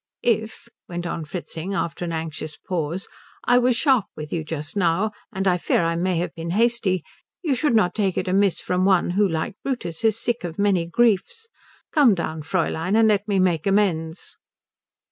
"If," 0.23 0.67
went 0.89 1.05
on 1.05 1.25
Fritzing 1.25 1.75
after 1.75 2.05
an 2.05 2.11
anxious 2.11 2.57
pause, 2.57 3.07
"I 3.45 3.59
was 3.59 3.75
sharp 3.75 4.05
with 4.17 4.33
you 4.33 4.43
just 4.43 4.75
now 4.75 5.11
and 5.31 5.47
I 5.47 5.57
fear 5.57 5.83
I 5.83 5.95
may 5.95 6.17
have 6.17 6.33
been 6.33 6.49
hasty 6.57 7.03
you 7.43 7.53
should 7.53 7.75
not 7.75 7.93
take 7.93 8.17
it 8.17 8.27
amiss 8.27 8.61
from 8.61 8.83
one 8.83 9.11
who, 9.11 9.27
like 9.27 9.57
Brutus, 9.63 10.03
is 10.03 10.19
sick 10.19 10.43
of 10.43 10.57
many 10.57 10.87
griefs. 10.87 11.47
Come 11.91 12.15
down, 12.15 12.41
Fräulein, 12.41 12.95
and 12.97 13.07
let 13.07 13.27
me 13.27 13.37
make 13.37 13.67
amends." 13.67 14.39